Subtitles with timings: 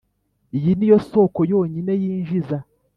[0.57, 2.57] iyi niyo soko yonyine yinjiza.